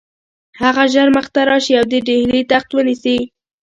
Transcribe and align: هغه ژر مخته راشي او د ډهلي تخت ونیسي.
هغه 0.61 0.83
ژر 0.93 1.07
مخته 1.15 1.41
راشي 1.49 1.73
او 1.79 1.85
د 1.91 1.93
ډهلي 2.07 2.41
تخت 2.51 2.69
ونیسي. 2.73 3.17